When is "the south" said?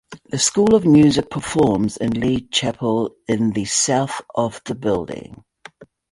3.51-4.19